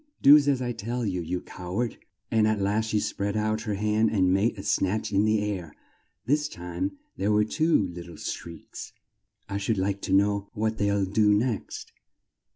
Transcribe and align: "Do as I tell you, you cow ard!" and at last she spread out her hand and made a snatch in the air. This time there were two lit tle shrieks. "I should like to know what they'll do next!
"Do 0.23 0.35
as 0.35 0.63
I 0.63 0.71
tell 0.71 1.05
you, 1.05 1.21
you 1.21 1.41
cow 1.41 1.77
ard!" 1.77 1.99
and 2.31 2.47
at 2.47 2.59
last 2.59 2.87
she 2.89 2.99
spread 2.99 3.37
out 3.37 3.61
her 3.61 3.75
hand 3.75 4.09
and 4.09 4.33
made 4.33 4.57
a 4.57 4.63
snatch 4.63 5.11
in 5.13 5.25
the 5.25 5.41
air. 5.43 5.75
This 6.25 6.47
time 6.49 6.97
there 7.17 7.31
were 7.31 7.43
two 7.45 7.87
lit 7.89 8.05
tle 8.07 8.15
shrieks. 8.15 8.93
"I 9.47 9.57
should 9.57 9.77
like 9.77 10.01
to 10.01 10.11
know 10.13 10.49
what 10.53 10.79
they'll 10.79 11.05
do 11.05 11.31
next! 11.35 11.91